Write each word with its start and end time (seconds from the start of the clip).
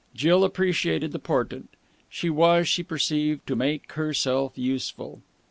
Jill 0.15 0.43
appreciated 0.43 1.11
the 1.11 1.19
portent. 1.19 1.69
She 2.09 2.27
was, 2.31 2.67
she 2.67 2.81
perceived, 2.81 3.45
to 3.45 3.55
make 3.55 3.91
herself 3.91 4.57
useful. 4.57 5.21